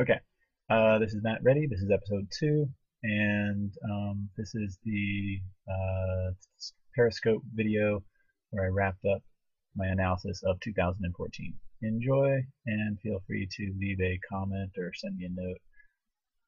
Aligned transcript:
Okay, 0.00 0.18
uh, 0.70 0.98
this 0.98 1.14
is 1.14 1.22
Matt 1.22 1.38
Reddy. 1.44 1.68
This 1.68 1.80
is 1.80 1.88
episode 1.88 2.26
two, 2.36 2.68
and 3.04 3.72
um, 3.88 4.28
this 4.36 4.52
is 4.56 4.76
the 4.84 5.38
uh, 5.70 6.32
Periscope 6.96 7.44
video 7.54 8.02
where 8.50 8.64
I 8.64 8.70
wrapped 8.70 9.04
up 9.04 9.22
my 9.76 9.86
analysis 9.86 10.42
of 10.44 10.58
2014. 10.64 11.54
Enjoy, 11.82 12.42
and 12.66 12.98
feel 13.02 13.22
free 13.28 13.46
to 13.48 13.72
leave 13.78 14.00
a 14.00 14.18
comment 14.28 14.72
or 14.76 14.90
send 14.94 15.16
me 15.16 15.26
a 15.26 15.28
note 15.28 15.58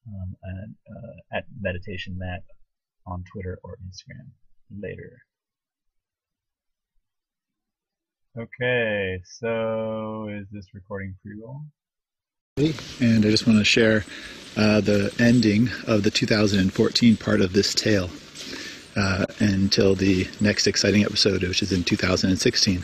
um, 0.08 0.36
at, 0.44 0.96
uh, 0.96 1.36
at 1.38 1.44
Meditation 1.60 2.18
Matt 2.18 2.42
on 3.06 3.22
Twitter 3.32 3.60
or 3.62 3.76
Instagram 3.76 4.26
later. 4.76 5.18
Okay, 8.36 9.20
so 9.24 10.28
is 10.32 10.48
this 10.50 10.66
recording 10.74 11.14
pre-roll? 11.22 11.62
And 12.58 13.26
I 13.26 13.28
just 13.28 13.46
want 13.46 13.58
to 13.58 13.66
share 13.66 14.06
uh, 14.56 14.80
the 14.80 15.14
ending 15.18 15.68
of 15.86 16.04
the 16.04 16.10
2014 16.10 17.14
part 17.18 17.42
of 17.42 17.52
this 17.52 17.74
tale 17.74 18.08
uh, 18.96 19.26
until 19.40 19.94
the 19.94 20.26
next 20.40 20.66
exciting 20.66 21.04
episode, 21.04 21.42
which 21.42 21.60
is 21.60 21.70
in 21.70 21.84
2016. 21.84 22.82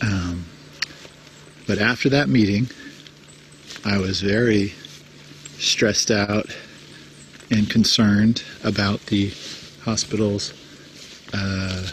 Um, 0.00 0.44
but 1.66 1.78
after 1.78 2.08
that 2.10 2.28
meeting, 2.28 2.70
I 3.84 3.98
was 3.98 4.20
very 4.20 4.74
stressed 5.58 6.12
out 6.12 6.56
and 7.50 7.68
concerned 7.68 8.44
about 8.62 9.00
the 9.06 9.32
hospital's 9.82 10.54
uh, 11.34 11.88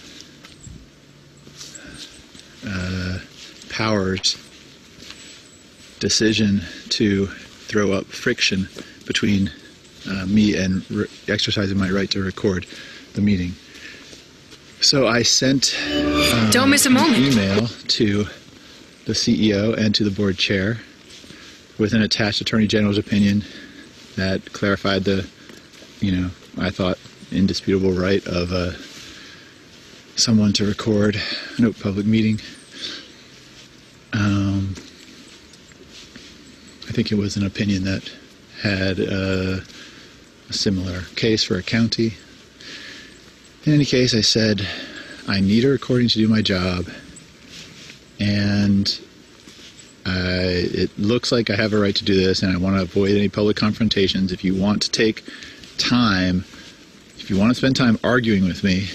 uh, 2.64 3.18
powers 3.72 4.36
decision 6.00 6.62
to 6.90 7.28
throw 7.28 7.92
up 7.92 8.06
friction 8.06 8.68
between 9.06 9.52
uh, 10.10 10.26
me 10.26 10.56
and 10.56 10.84
exercising 11.28 11.78
my 11.78 11.90
right 11.90 12.10
to 12.12 12.22
record 12.22 12.66
the 13.14 13.22
meeting. 13.22 13.54
So 14.80 15.08
I 15.08 15.24
sent 15.24 15.76
uh, 15.80 16.52
don't 16.52 16.70
miss 16.70 16.86
a 16.86 16.90
moment 16.90 17.18
email 17.18 17.68
to 17.68 18.26
the 19.06 19.14
CEO 19.14 19.76
and 19.78 19.96
to 19.96 20.04
the 20.04 20.12
board 20.12 20.38
chair 20.38 20.80
with 21.80 21.94
an 21.94 22.02
attached 22.02 22.42
attorney 22.42 22.68
general's 22.68 22.98
opinion 22.98 23.44
that 24.16 24.54
clarified 24.54 25.04
the, 25.04 25.28
you 26.00 26.12
know, 26.12 26.30
I 26.58 26.70
thought 26.70 26.98
indisputable 27.32 27.92
right 27.92 28.26
of 28.28 28.52
uh, 28.52 28.72
someone 30.16 30.54
to 30.54 30.66
record 30.66 31.20
a 31.60 31.72
public 31.72 32.06
meeting. 32.06 32.40
Um, 34.14 34.47
think 36.98 37.12
it 37.12 37.16
was 37.16 37.38
an 37.38 37.46
opinion 37.46 37.84
that 37.84 38.12
had 38.64 39.00
uh, 39.00 39.64
a 40.50 40.54
similar 40.54 41.02
case 41.16 41.44
for 41.44 41.56
a 41.56 41.62
county. 41.62 42.16
In 43.66 43.74
any 43.74 43.86
case, 43.86 44.16
I 44.16 44.22
said, 44.22 44.68
I 45.28 45.40
need 45.40 45.64
a 45.64 45.68
recording 45.68 46.08
to 46.08 46.18
do 46.18 46.28
my 46.28 46.42
job, 46.42 46.88
and 48.20 49.00
I, 50.08 50.66
it 50.74 50.90
looks 50.98 51.32
like 51.32 51.52
I 51.52 51.56
have 51.56 51.72
a 51.72 51.78
right 51.78 51.96
to 51.96 52.04
do 52.04 52.16
this, 52.16 52.42
and 52.42 52.52
I 52.52 52.58
want 52.58 52.78
to 52.78 52.82
avoid 52.82 53.12
any 53.12 53.30
public 53.30 53.58
confrontations. 53.58 54.32
If 54.32 54.44
you 54.44 54.60
want 54.60 54.82
to 54.82 54.90
take 54.90 55.24
time, 55.78 56.46
if 57.20 57.30
you 57.30 57.38
want 57.38 57.52
to 57.52 57.56
spend 57.56 57.76
time 57.76 58.00
arguing 58.04 58.46
with 58.46 58.64
me 58.64 58.88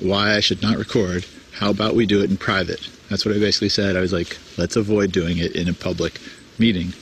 why 0.00 0.34
I 0.34 0.40
should 0.40 0.62
not 0.62 0.78
record, 0.78 1.26
how 1.52 1.68
about 1.68 1.94
we 1.94 2.06
do 2.06 2.22
it 2.22 2.30
in 2.30 2.38
private? 2.38 2.88
That's 3.10 3.26
what 3.26 3.36
I 3.36 3.38
basically 3.38 3.68
said. 3.68 3.98
I 3.98 4.00
was 4.00 4.14
like, 4.14 4.38
let's 4.56 4.76
avoid 4.76 5.12
doing 5.12 5.36
it 5.36 5.54
in 5.54 5.68
a 5.68 5.74
public 5.74 6.18
meeting. 6.58 6.94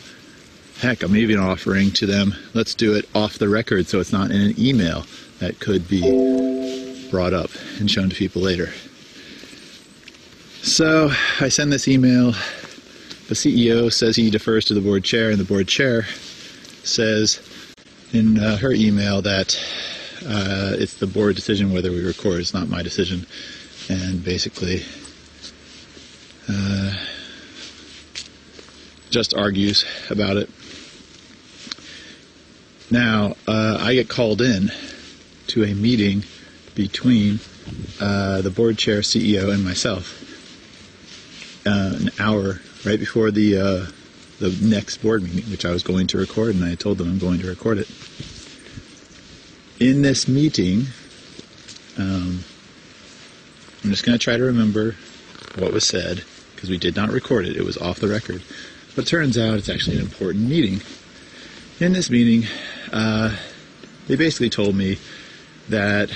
Heck, 0.83 1.05
I'm 1.05 1.15
even 1.15 1.39
offering 1.39 1.93
to 1.93 2.07
them, 2.07 2.35
let's 2.55 2.75
do 2.75 2.95
it 2.95 3.09
off 3.15 3.39
the 3.39 3.49
record 3.49 3.87
so 3.87 4.01
it's 4.01 4.11
not 4.11 4.33
in 4.33 4.41
an 4.41 4.55
email 4.59 5.05
that 5.39 5.61
could 5.61 5.87
be 5.87 7.09
brought 7.09 7.33
up 7.33 7.51
and 7.79 7.89
shown 7.89 8.11
to 8.11 8.17
people 8.17 8.43
later. 8.43 8.67
So 10.63 11.13
I 11.39 11.51
send 11.51 11.73
this 11.73 11.87
email. 11.87 12.33
The 13.29 13.37
CEO 13.37 13.93
says 13.93 14.17
he 14.17 14.29
defers 14.29 14.65
to 14.65 14.75
the 14.75 14.81
board 14.81 15.05
chair, 15.05 15.31
and 15.31 15.39
the 15.39 15.45
board 15.45 15.69
chair 15.69 16.03
says 16.83 17.41
in 18.13 18.41
uh, 18.41 18.57
her 18.57 18.73
email 18.73 19.23
that 19.23 19.55
uh, 20.27 20.75
it's 20.81 20.95
the 20.95 21.07
board 21.07 21.37
decision 21.37 21.73
whether 21.73 21.93
we 21.93 22.05
record. 22.05 22.41
It's 22.41 22.55
not 22.55 22.69
my 22.69 22.83
decision. 22.83 23.25
And 23.89 24.25
basically, 24.25 24.83
uh, 26.49 26.93
just 29.11 29.33
argues 29.35 29.85
about 30.11 30.39
it. 30.39 30.51
Now, 32.93 33.37
uh, 33.49 33.79
I 33.81 33.95
get 33.95 34.11
called 34.11 34.43
in 34.43 34.71
to 35.47 35.65
a 35.65 35.73
meeting 35.73 36.25
between 36.75 37.41
uh, 37.99 38.43
the 38.43 38.51
board 38.51 38.77
chair, 38.77 39.01
CEO, 39.01 39.51
and 39.51 39.65
myself 39.65 40.19
uh, 41.67 41.97
an 41.99 42.11
hour 42.21 42.61
right 42.85 42.99
before 42.99 43.31
the 43.31 43.57
uh, 43.57 43.87
the 44.41 44.55
next 44.61 44.99
board 44.99 45.23
meeting, 45.23 45.51
which 45.51 45.65
I 45.65 45.71
was 45.71 45.83
going 45.83 46.07
to 46.09 46.19
record, 46.19 46.55
and 46.55 46.63
I 46.65 46.75
told 46.75 46.99
them 46.99 47.09
I'm 47.09 47.19
going 47.19 47.41
to 47.41 47.47
record 47.47 47.79
it. 47.79 47.89
In 49.81 50.03
this 50.03 50.29
meeting, 50.29 50.85
um, 51.97 52.45
I'm 53.83 53.91
just 53.91 54.05
going 54.05 54.19
to 54.19 54.23
try 54.23 54.37
to 54.37 54.45
remember 54.45 54.97
what 55.57 55.73
was 55.73 55.87
said 55.87 56.25
because 56.55 56.69
we 56.69 56.77
did 56.77 56.95
not 56.95 57.09
record 57.09 57.47
it. 57.47 57.57
It 57.57 57.65
was 57.65 57.79
off 57.79 58.01
the 58.01 58.09
record. 58.09 58.43
But 58.95 59.07
turns 59.07 59.39
out 59.39 59.55
it's 59.55 59.71
actually 59.71 59.97
an 59.97 60.03
important 60.03 60.47
meeting. 60.47 60.83
In 61.81 61.95
this 61.95 62.11
meeting, 62.11 62.47
uh, 62.93 63.35
they 64.07 64.17
basically 64.17 64.51
told 64.51 64.75
me 64.75 64.99
that 65.69 66.11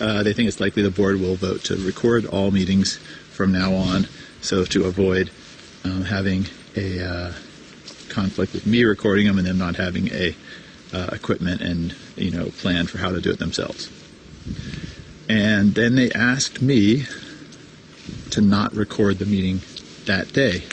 uh, 0.00 0.22
they 0.22 0.32
think 0.32 0.48
it's 0.48 0.60
likely 0.60 0.82
the 0.82 0.90
board 0.90 1.20
will 1.20 1.36
vote 1.36 1.64
to 1.64 1.76
record 1.76 2.26
all 2.26 2.50
meetings 2.50 2.98
from 3.32 3.52
now 3.52 3.74
on, 3.74 4.06
so 4.40 4.64
to 4.64 4.84
avoid 4.84 5.30
um, 5.84 6.02
having 6.02 6.46
a 6.76 7.04
uh, 7.04 7.32
conflict 8.08 8.52
with 8.52 8.66
me 8.66 8.84
recording 8.84 9.26
them 9.26 9.38
and 9.38 9.46
them 9.46 9.58
not 9.58 9.76
having 9.76 10.08
a 10.08 10.34
uh, 10.92 11.10
equipment 11.12 11.60
and 11.60 11.94
you 12.16 12.30
know 12.30 12.46
plan 12.58 12.86
for 12.86 12.98
how 12.98 13.10
to 13.10 13.20
do 13.20 13.30
it 13.30 13.38
themselves. 13.38 13.90
And 15.28 15.74
then 15.74 15.94
they 15.94 16.10
asked 16.12 16.62
me 16.62 17.04
to 18.30 18.40
not 18.40 18.74
record 18.74 19.18
the 19.18 19.26
meeting 19.26 19.60
that 20.06 20.32
day 20.32 20.64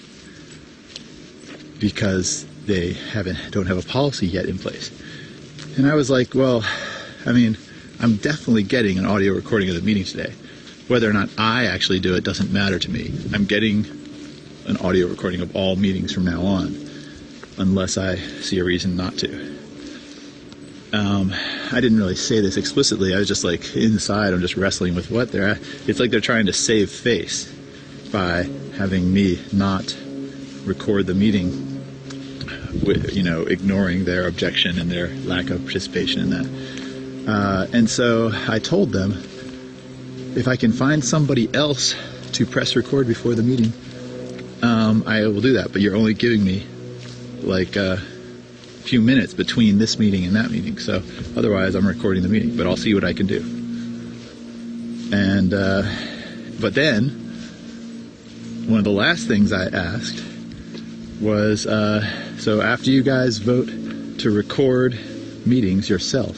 because 1.80 2.46
they 2.66 2.94
haven't 2.94 3.52
don't 3.52 3.68
have 3.68 3.78
a 3.78 3.88
policy 3.88 4.28
yet 4.28 4.46
in 4.46 4.58
place. 4.58 4.92
And 5.78 5.88
I 5.88 5.94
was 5.94 6.10
like, 6.10 6.34
well, 6.34 6.64
I 7.26 7.34
mean, 7.34 7.58
I'm 8.00 8.16
definitely 8.16 8.64
getting 8.64 8.98
an 8.98 9.06
audio 9.06 9.34
recording 9.34 9.68
of 9.68 9.76
the 9.76 9.82
meeting 9.82 10.06
today. 10.06 10.34
Whether 10.88 11.10
or 11.10 11.14
not 11.14 11.28
I 11.38 11.66
actually 11.66 12.00
do 12.00 12.16
it 12.16 12.24
doesn't 12.24 12.52
matter 12.52 12.80
to 12.80 12.90
me. 12.90 13.14
I'm 13.34 13.44
getting 13.44 13.86
an 14.68 14.78
audio 14.78 15.08
recording 15.08 15.42
of 15.42 15.54
all 15.54 15.76
meetings 15.76 16.14
from 16.14 16.24
now 16.24 16.42
on, 16.44 16.90
unless 17.58 17.98
I 17.98 18.16
see 18.16 18.60
a 18.60 18.64
reason 18.64 18.96
not 18.96 19.18
to. 19.18 19.58
Um, 20.94 21.34
I 21.74 21.82
didn't 21.82 21.98
really 21.98 22.16
say 22.16 22.40
this 22.40 22.56
explicitly. 22.56 23.14
I 23.14 23.18
was 23.18 23.28
just 23.28 23.44
like 23.44 23.76
inside. 23.76 24.34
I'm 24.34 24.40
just 24.40 24.56
wrestling 24.56 24.96
with 24.96 25.12
what 25.12 25.34
they're. 25.34 25.60
It's 25.88 26.00
like 26.00 26.10
they're 26.10 26.22
trying 26.22 26.46
to 26.46 26.54
save 26.54 26.90
face 26.90 27.52
by 28.14 28.44
having 28.78 29.12
me 29.12 29.44
not 29.52 29.94
record 30.64 31.06
the 31.08 31.14
meeting 31.14 31.75
you 32.84 33.24
know, 33.24 33.44
ignoring 33.44 34.06
their 34.06 34.28
objection 34.28 34.80
and 34.80 34.92
their 34.92 35.10
lack 35.26 35.50
of 35.50 35.64
participation 35.64 36.22
in 36.22 36.30
that. 36.32 37.26
Uh, 37.28 37.68
and 37.74 37.90
so 37.90 38.32
I 38.48 38.60
told 38.60 38.92
them 38.92 39.12
if 40.36 40.48
I 40.48 40.56
can 40.56 40.72
find 40.72 41.04
somebody 41.04 41.54
else 41.54 41.96
to 42.34 42.46
press 42.46 42.76
record 42.76 43.08
before 43.08 43.34
the 43.34 43.44
meeting, 43.44 43.72
um, 44.62 45.04
I 45.08 45.26
will 45.28 45.42
do 45.42 45.54
that. 45.54 45.72
But 45.72 45.82
you're 45.82 45.96
only 45.96 46.14
giving 46.14 46.44
me 46.44 46.66
like 47.42 47.76
a 47.76 47.98
few 48.84 49.02
minutes 49.02 49.34
between 49.34 49.78
this 49.80 49.98
meeting 49.98 50.26
and 50.26 50.36
that 50.36 50.52
meeting. 50.52 50.78
So 50.78 51.02
otherwise, 51.36 51.76
I'm 51.76 51.88
recording 51.88 52.24
the 52.24 52.30
meeting. 52.30 52.56
But 52.56 52.68
I'll 52.68 52.78
see 52.78 52.94
what 52.94 53.04
I 53.04 53.14
can 53.14 53.28
do. 53.28 53.40
And 55.14 55.54
uh, 55.54 55.84
but 56.60 56.74
then 56.74 57.10
one 58.68 58.80
of 58.80 58.84
the 58.84 58.92
last 58.92 59.28
things 59.28 59.54
I 59.54 59.66
asked 59.66 60.24
was 61.22 61.66
uh, 61.66 62.38
so 62.38 62.62
after 62.62 62.90
you 62.90 63.04
guys 63.04 63.38
vote 63.38 63.68
to 64.20 64.32
record 64.32 65.00
meetings 65.46 65.90
yourself, 65.90 66.38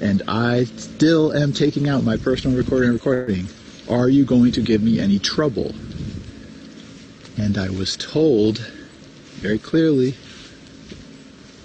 and 0.00 0.22
I 0.28 0.64
still 0.64 1.32
am 1.32 1.52
taking 1.52 1.88
out 1.88 2.04
my 2.04 2.16
personal 2.16 2.56
recording 2.56 2.92
recording, 2.92 3.48
are 3.88 4.08
you 4.08 4.24
going 4.24 4.52
to 4.52 4.60
give 4.60 4.82
me 4.82 5.00
any 5.00 5.18
trouble? 5.18 5.74
And 7.36 7.56
I 7.56 7.70
was 7.70 7.96
told 7.96 8.58
very 9.38 9.58
clearly, 9.58 10.14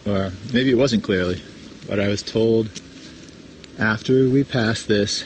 or 0.05 0.31
maybe 0.53 0.71
it 0.71 0.77
wasn't 0.77 1.03
clearly, 1.03 1.41
but 1.87 1.99
I 1.99 2.07
was 2.07 2.23
told 2.23 2.69
after 3.79 4.29
we 4.29 4.43
pass 4.43 4.83
this 4.83 5.25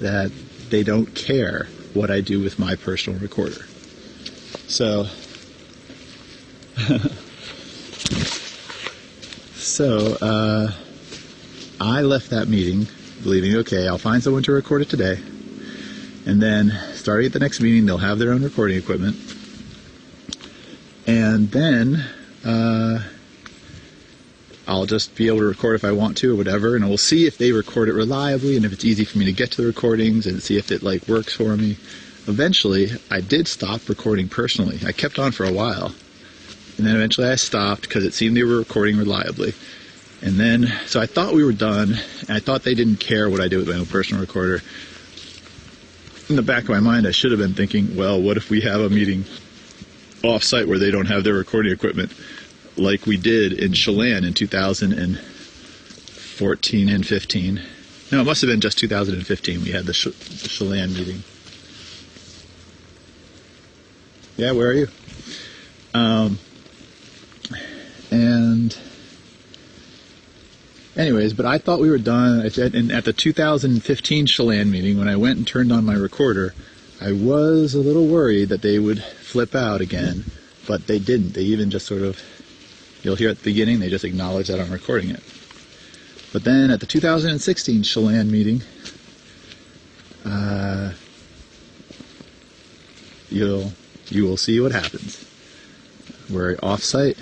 that 0.00 0.30
they 0.70 0.82
don't 0.82 1.14
care 1.14 1.66
what 1.94 2.10
I 2.10 2.20
do 2.20 2.40
with 2.40 2.58
my 2.58 2.76
personal 2.76 3.18
recorder. 3.18 3.66
So 4.68 5.06
so 9.56 10.16
uh, 10.20 10.72
I 11.80 12.02
left 12.02 12.30
that 12.30 12.46
meeting 12.48 12.86
believing, 13.22 13.56
okay, 13.56 13.88
I'll 13.88 13.98
find 13.98 14.22
someone 14.22 14.42
to 14.44 14.52
record 14.52 14.82
it 14.82 14.88
today. 14.88 15.18
And 16.26 16.40
then 16.42 16.70
starting 16.94 17.26
at 17.26 17.32
the 17.32 17.38
next 17.38 17.60
meeting, 17.60 17.86
they'll 17.86 17.98
have 17.98 18.18
their 18.18 18.32
own 18.32 18.42
recording 18.42 18.78
equipment. 18.78 19.16
And 21.06 21.50
then 21.50 22.04
uh, 22.44 23.02
I'll 24.66 24.86
just 24.86 25.14
be 25.16 25.26
able 25.26 25.38
to 25.38 25.46
record 25.46 25.74
if 25.74 25.84
I 25.84 25.92
want 25.92 26.16
to 26.18 26.34
or 26.34 26.36
whatever. 26.36 26.76
And 26.76 26.86
we'll 26.86 26.98
see 26.98 27.26
if 27.26 27.38
they 27.38 27.52
record 27.52 27.88
it 27.88 27.94
reliably 27.94 28.56
and 28.56 28.64
if 28.64 28.72
it's 28.72 28.84
easy 28.84 29.04
for 29.04 29.18
me 29.18 29.24
to 29.24 29.32
get 29.32 29.50
to 29.52 29.62
the 29.62 29.66
recordings 29.66 30.26
and 30.26 30.42
see 30.42 30.58
if 30.58 30.70
it 30.70 30.82
like 30.82 31.08
works 31.08 31.34
for 31.34 31.56
me. 31.56 31.76
Eventually, 32.26 32.90
I 33.10 33.20
did 33.22 33.48
stop 33.48 33.88
recording 33.88 34.28
personally. 34.28 34.78
I 34.86 34.92
kept 34.92 35.18
on 35.18 35.32
for 35.32 35.44
a 35.44 35.52
while. 35.52 35.94
And 36.78 36.86
then 36.86 36.96
eventually 36.96 37.28
I 37.28 37.34
stopped 37.34 37.82
because 37.82 38.04
it 38.04 38.14
seemed 38.14 38.36
they 38.36 38.44
were 38.44 38.58
recording 38.58 38.96
reliably. 38.96 39.52
And 40.22 40.34
then, 40.34 40.72
so 40.86 41.00
I 41.00 41.06
thought 41.06 41.34
we 41.34 41.44
were 41.44 41.52
done, 41.52 41.96
and 42.20 42.30
I 42.30 42.40
thought 42.40 42.62
they 42.62 42.74
didn't 42.74 43.00
care 43.00 43.28
what 43.28 43.40
I 43.40 43.48
did 43.48 43.58
with 43.58 43.68
my 43.68 43.76
own 43.76 43.86
personal 43.86 44.20
recorder. 44.20 44.62
In 46.28 46.36
the 46.36 46.42
back 46.42 46.64
of 46.64 46.70
my 46.70 46.80
mind, 46.80 47.06
I 47.06 47.10
should 47.10 47.30
have 47.30 47.40
been 47.40 47.54
thinking, 47.54 47.96
well, 47.96 48.20
what 48.20 48.36
if 48.36 48.50
we 48.50 48.60
have 48.62 48.80
a 48.80 48.90
meeting 48.90 49.24
off-site 50.24 50.66
where 50.68 50.78
they 50.78 50.90
don't 50.90 51.06
have 51.06 51.24
their 51.24 51.34
recording 51.34 51.72
equipment, 51.72 52.12
like 52.76 53.06
we 53.06 53.16
did 53.16 53.52
in 53.52 53.72
Chelan 53.72 54.24
in 54.24 54.34
2014 54.34 56.88
and 56.88 57.06
15. 57.06 57.62
No, 58.10 58.20
it 58.20 58.24
must 58.24 58.40
have 58.40 58.48
been 58.48 58.60
just 58.60 58.78
2015. 58.78 59.62
We 59.62 59.70
had 59.70 59.86
the, 59.86 59.92
Ch- 59.92 60.04
the 60.04 60.48
Chelan 60.48 60.94
meeting. 60.94 61.22
Yeah, 64.36 64.50
where 64.52 64.68
are 64.68 64.74
you? 64.74 64.88
Um, 65.94 66.38
and 68.10 68.76
anyways, 70.96 71.32
but 71.32 71.46
I 71.46 71.58
thought 71.58 71.80
we 71.80 71.90
were 71.90 71.98
done. 71.98 72.40
And 72.56 72.92
at 72.92 73.04
the 73.04 73.12
2015 73.12 74.26
Chelan 74.26 74.70
meeting, 74.70 74.98
when 74.98 75.08
I 75.08 75.16
went 75.16 75.38
and 75.38 75.46
turned 75.46 75.72
on 75.72 75.84
my 75.84 75.94
recorder, 75.94 76.54
I 77.00 77.12
was 77.12 77.74
a 77.74 77.80
little 77.80 78.06
worried 78.06 78.48
that 78.48 78.62
they 78.62 78.78
would 78.78 79.02
flip 79.02 79.54
out 79.54 79.80
again, 79.80 80.24
but 80.66 80.86
they 80.86 80.98
didn't. 80.98 81.34
They 81.34 81.42
even 81.42 81.70
just 81.70 81.86
sort 81.86 82.02
of, 82.02 82.20
you'll 83.02 83.16
hear 83.16 83.30
at 83.30 83.38
the 83.38 83.44
beginning, 83.44 83.78
they 83.78 83.88
just 83.88 84.04
acknowledge 84.04 84.48
that 84.48 84.60
I'm 84.60 84.72
recording 84.72 85.10
it. 85.10 85.22
But 86.32 86.44
then 86.44 86.70
at 86.70 86.80
the 86.80 86.86
2016 86.86 87.82
Chelan 87.84 88.30
meeting, 88.30 88.62
uh, 90.24 90.92
you'll 93.30 93.72
you 94.10 94.24
will 94.24 94.36
see 94.36 94.58
what 94.60 94.72
happens. 94.72 95.24
We're 96.30 96.56
off-site, 96.62 97.16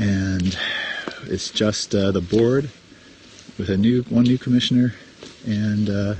and 0.00 0.58
it's 1.24 1.50
just 1.50 1.94
uh, 1.94 2.10
the 2.10 2.22
board 2.22 2.70
with 3.58 3.68
a 3.68 3.76
new 3.76 4.02
one 4.04 4.24
new 4.24 4.38
commissioner 4.38 4.94
and 5.46 5.90
uh, 5.90 6.14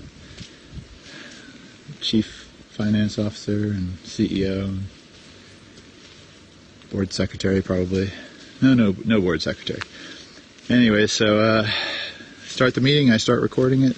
chief 2.03 2.50
finance 2.69 3.19
officer 3.19 3.69
and 3.73 3.97
CEO, 4.05 4.65
and 4.65 4.85
board 6.91 7.12
secretary 7.12 7.62
probably. 7.62 8.11
No, 8.61 8.75
no, 8.75 8.94
no 9.06 9.21
board 9.23 9.41
secretary. 9.41 9.81
Anyway, 10.69 11.06
so 11.06 11.38
uh, 11.38 11.71
start 12.44 12.75
the 12.75 12.83
meeting. 12.83 13.11
I 13.11 13.17
start 13.17 13.41
recording 13.41 13.83
it, 13.83 13.97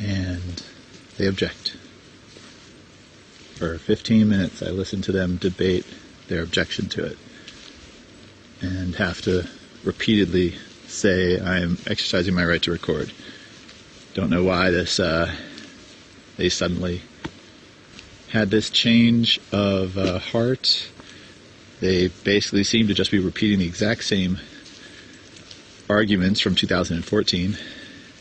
and 0.00 0.62
they 1.18 1.26
object. 1.28 1.76
For 3.54 3.78
15 3.78 4.28
minutes, 4.28 4.60
I 4.64 4.70
listen 4.70 5.00
to 5.02 5.12
them 5.12 5.36
debate 5.36 5.86
their 6.26 6.42
objection 6.42 6.88
to 6.88 7.04
it 7.04 7.18
and 8.60 8.94
have 8.96 9.20
to 9.22 9.46
repeatedly 9.84 10.54
say 10.86 11.38
I 11.40 11.58
am 11.58 11.78
exercising 11.86 12.34
my 12.34 12.44
right 12.44 12.62
to 12.62 12.72
record. 12.72 13.12
Don't 14.14 14.30
know 14.30 14.44
why 14.44 14.70
this 14.70 15.00
uh, 15.00 15.34
they 16.36 16.48
suddenly 16.48 17.02
had 18.30 18.50
this 18.50 18.70
change 18.70 19.40
of 19.52 19.96
uh, 19.98 20.18
heart. 20.18 20.88
They 21.80 22.08
basically 22.08 22.64
seem 22.64 22.88
to 22.88 22.94
just 22.94 23.10
be 23.10 23.18
repeating 23.18 23.58
the 23.58 23.66
exact 23.66 24.04
same 24.04 24.38
arguments 25.88 26.40
from 26.40 26.54
2014, 26.54 27.58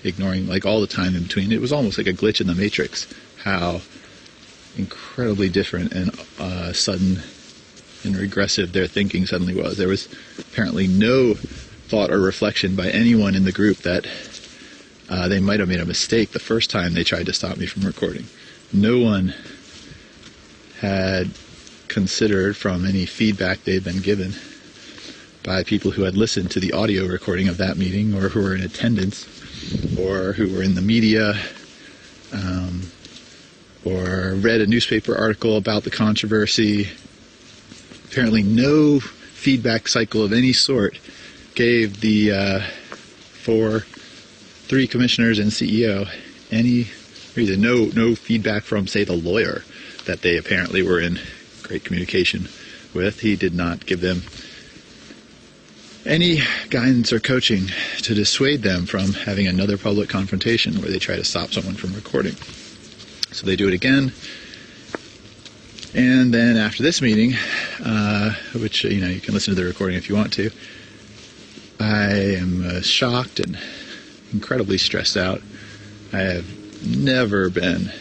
ignoring 0.04 0.48
like 0.48 0.66
all 0.66 0.82
the 0.82 0.88
time 0.88 1.16
in 1.16 1.24
between. 1.24 1.52
It 1.52 1.62
was 1.62 1.72
almost 1.72 1.98
like 1.98 2.08
a 2.08 2.14
glitch 2.14 2.42
in 2.42 2.48
the 2.48 2.56
matrix. 2.56 3.12
How 3.44 3.82
incredibly 4.78 5.50
different 5.50 5.94
and 5.94 6.12
uh, 6.40 6.74
sudden 6.74 7.22
and 8.04 8.16
regressive 8.16 8.72
their 8.72 8.88
thinking 8.88 9.26
suddenly 9.26 9.56
was. 9.56 9.78
There 9.78 9.88
was 9.88 10.08
apparently 10.40 10.88
no 10.88 11.34
thought 11.34 12.12
or 12.12 12.20
reflection 12.20 12.76
by 12.76 12.90
anyone 12.90 13.36
in 13.36 13.44
the 13.44 13.52
group 13.52 13.78
that 13.80 14.08
uh, 15.10 15.28
they 15.28 15.40
might 15.40 15.60
have 15.60 15.70
made 15.70 15.80
a 15.80 15.86
mistake 15.86 16.32
the 16.32 16.40
first 16.40 16.70
time 16.70 16.94
they 16.94 17.04
tried 17.04 17.26
to 17.26 17.34
stop 17.34 17.58
me 17.58 17.66
from 17.66 17.84
recording. 17.84 18.26
No 18.72 19.00
one 19.00 19.34
had 20.80 21.32
considered 21.88 22.58
from 22.58 22.86
any 22.86 23.06
feedback 23.06 23.64
they'd 23.64 23.84
been 23.84 24.02
given 24.02 24.34
by 25.44 25.64
people 25.64 25.92
who 25.92 26.04
had 26.04 26.16
listened 26.16 26.50
to 26.52 26.60
the 26.60 26.72
audio 26.72 27.06
recording 27.06 27.48
of 27.48 27.58
that 27.58 27.78
meeting 27.78 28.14
or 28.16 28.30
who 28.30 28.42
were 28.42 28.56
in 28.56 28.62
attendance 28.62 29.28
or 30.00 30.34
who 30.34 30.52
were 30.54 30.64
in 30.64 30.74
the 30.74 30.82
media 30.82 31.36
um, 32.34 32.82
or 33.86 34.34
read 34.36 34.62
a 34.62 34.68
newspaper 34.68 35.16
article 35.16 35.58
about 35.58 35.84
the 35.84 35.92
controversy. 35.92 36.90
Apparently, 38.14 38.44
no 38.44 39.00
feedback 39.00 39.88
cycle 39.88 40.24
of 40.24 40.34
any 40.34 40.54
sort 40.54 41.00
gave 41.56 42.00
the 42.00 42.32
uh, 42.32 42.60
four, 43.42 43.80
three 43.80 44.86
commissioners 44.86 45.40
and 45.40 45.50
CEO 45.50 46.08
any 46.52 46.90
reason. 47.36 47.60
No, 47.60 47.90
no 47.96 48.14
feedback 48.14 48.62
from, 48.62 48.86
say, 48.86 49.04
the 49.04 49.14
lawyer 49.16 49.64
that 50.06 50.22
they 50.22 50.38
apparently 50.38 50.84
were 50.84 51.00
in 51.00 51.20
great 51.64 51.86
communication 51.86 52.48
with. 52.94 53.22
He 53.22 53.36
did 53.36 53.56
not 53.56 53.88
give 53.88 54.02
them 54.02 54.22
any 56.06 56.42
guidance 56.70 57.12
or 57.12 57.20
coaching 57.20 57.66
to 58.04 58.14
dissuade 58.14 58.62
them 58.62 58.86
from 58.86 59.14
having 59.14 59.48
another 59.48 59.76
public 59.76 60.08
confrontation 60.08 60.80
where 60.82 60.92
they 60.92 61.00
try 61.00 61.16
to 61.16 61.24
stop 61.24 61.52
someone 61.52 61.74
from 61.74 61.96
recording. 61.96 62.36
So 63.32 63.48
they 63.48 63.56
do 63.56 63.68
it 63.68 63.74
again. 63.74 64.14
And 65.96 66.34
then 66.34 66.58
after 66.58 66.82
this 66.82 67.04
meeting, 67.04 67.34
uh, 67.86 68.34
which 68.56 68.84
you 68.84 69.00
know 69.00 69.08
you 69.08 69.22
can 69.22 69.36
listen 69.36 69.54
to 69.54 69.62
the 69.62 69.68
recording 69.68 69.96
if 69.96 70.10
you 70.10 70.16
want 70.16 70.34
to, 70.34 70.50
I 71.80 72.36
am 72.36 72.66
uh, 72.66 72.82
shocked 72.82 73.40
and 73.40 73.60
incredibly 74.32 74.80
stressed 74.80 75.18
out. 75.18 75.42
I 76.12 76.18
have 76.18 76.88
never 76.88 77.52
been 77.52 77.92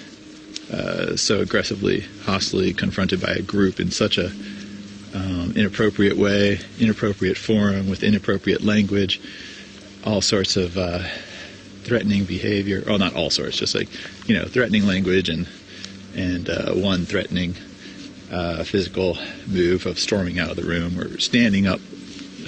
uh, 0.72 1.16
so 1.16 1.40
aggressively, 1.40 2.00
hostily 2.22 2.74
confronted 2.74 3.20
by 3.20 3.32
a 3.32 3.42
group 3.42 3.78
in 3.78 3.90
such 3.90 4.16
a 4.16 4.32
um, 5.14 5.52
inappropriate 5.54 6.16
way, 6.16 6.60
inappropriate 6.80 7.36
forum 7.36 7.90
with 7.90 8.02
inappropriate 8.02 8.62
language, 8.62 9.20
all 10.02 10.22
sorts 10.22 10.56
of 10.56 10.78
uh, 10.78 11.06
threatening 11.82 12.24
behavior. 12.24 12.82
Well, 12.86 12.98
not 12.98 13.14
all 13.14 13.28
sorts, 13.28 13.58
just 13.58 13.74
like 13.74 13.88
you 14.26 14.34
know, 14.34 14.46
threatening 14.46 14.86
language 14.86 15.28
and 15.28 15.46
and 16.16 16.48
uh, 16.48 16.72
one 16.72 17.04
threatening 17.04 17.54
uh, 18.32 18.64
physical 18.64 19.18
move 19.46 19.86
of 19.86 19.98
storming 19.98 20.38
out 20.38 20.50
of 20.50 20.56
the 20.56 20.64
room 20.64 20.98
or 20.98 21.18
standing 21.20 21.66
up. 21.66 21.80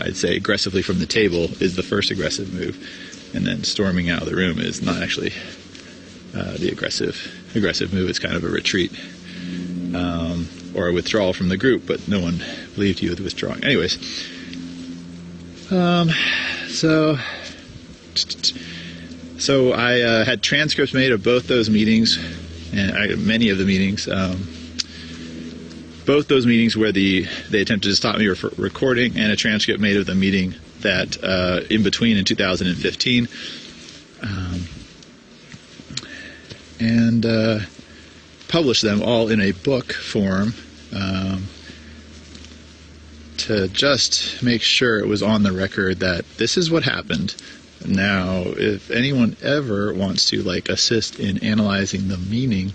I'd 0.00 0.16
say 0.16 0.36
aggressively 0.36 0.82
from 0.82 0.98
the 0.98 1.06
table 1.06 1.44
is 1.60 1.76
the 1.76 1.82
first 1.82 2.10
aggressive 2.10 2.52
move, 2.52 2.76
and 3.34 3.46
then 3.46 3.62
storming 3.62 4.10
out 4.10 4.22
of 4.22 4.28
the 4.28 4.34
room 4.34 4.58
is 4.58 4.82
not 4.82 5.00
actually 5.02 5.32
uh, 6.34 6.56
the 6.56 6.70
aggressive 6.70 7.32
aggressive 7.54 7.92
move. 7.92 8.08
It's 8.10 8.18
kind 8.18 8.34
of 8.34 8.42
a 8.42 8.48
retreat 8.48 8.92
um, 9.94 10.48
or 10.74 10.88
a 10.88 10.92
withdrawal 10.92 11.32
from 11.32 11.48
the 11.48 11.56
group, 11.56 11.86
but 11.86 12.08
no 12.08 12.18
one 12.18 12.42
believed 12.74 13.00
you 13.00 13.10
with 13.10 13.20
withdrawing. 13.20 13.62
Anyways, 13.62 13.98
um, 15.70 16.10
so 16.68 17.18
so 19.38 19.72
I 19.72 20.00
uh, 20.00 20.24
had 20.24 20.42
transcripts 20.42 20.94
made 20.94 21.12
of 21.12 21.22
both 21.22 21.46
those 21.46 21.70
meetings, 21.70 22.18
and 22.72 22.96
I, 22.96 23.14
many 23.14 23.50
of 23.50 23.58
the 23.58 23.64
meetings. 23.64 24.08
Um, 24.08 24.48
both 26.06 26.28
those 26.28 26.46
meetings 26.46 26.76
where 26.76 26.92
the 26.92 27.26
they 27.50 27.60
attempted 27.60 27.88
to 27.88 27.96
stop 27.96 28.18
me 28.18 28.32
from 28.34 28.52
recording, 28.56 29.16
and 29.16 29.32
a 29.32 29.36
transcript 29.36 29.80
made 29.80 29.96
of 29.96 30.06
the 30.06 30.14
meeting 30.14 30.54
that 30.80 31.22
uh, 31.22 31.60
in 31.70 31.82
between 31.82 32.16
in 32.16 32.24
2015. 32.24 33.28
Um, 34.22 34.64
and 36.80 37.24
uh, 37.24 37.60
published 38.48 38.82
them 38.82 39.02
all 39.02 39.28
in 39.28 39.40
a 39.40 39.52
book 39.52 39.92
form 39.92 40.54
um, 40.94 41.46
to 43.36 43.68
just 43.68 44.42
make 44.42 44.62
sure 44.62 44.98
it 44.98 45.06
was 45.06 45.22
on 45.22 45.42
the 45.42 45.52
record 45.52 46.00
that 46.00 46.24
this 46.36 46.56
is 46.56 46.70
what 46.70 46.82
happened. 46.82 47.34
Now, 47.86 48.42
if 48.46 48.90
anyone 48.90 49.36
ever 49.42 49.92
wants 49.92 50.28
to 50.30 50.42
like 50.42 50.68
assist 50.68 51.18
in 51.18 51.42
analyzing 51.44 52.08
the 52.08 52.16
meaning 52.16 52.72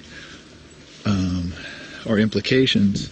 um, 1.05 1.53
or 2.05 2.19
implications 2.19 3.09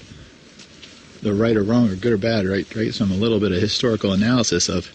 the 1.27 1.33
right 1.33 1.55
or 1.55 1.63
wrong 1.63 1.89
or 1.89 1.95
good 1.95 2.13
or 2.13 2.17
bad, 2.17 2.45
right? 2.45 2.75
Right, 2.75 2.93
some 2.93 3.11
a 3.11 3.15
little 3.15 3.39
bit 3.39 3.51
of 3.51 3.61
historical 3.61 4.13
analysis 4.13 4.69
of 4.69 4.89